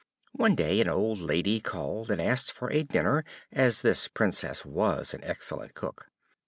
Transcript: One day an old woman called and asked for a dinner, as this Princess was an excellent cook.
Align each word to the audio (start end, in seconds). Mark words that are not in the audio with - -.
One 0.33 0.55
day 0.55 0.81
an 0.81 0.89
old 0.89 1.21
woman 1.21 1.59
called 1.61 2.09
and 2.09 2.19
asked 2.19 2.51
for 2.51 2.71
a 2.71 2.81
dinner, 2.81 3.23
as 3.51 3.83
this 3.83 4.07
Princess 4.07 4.65
was 4.65 5.13
an 5.13 5.23
excellent 5.23 5.75
cook. 5.75 6.07